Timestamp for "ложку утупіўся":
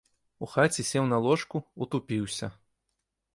1.25-2.51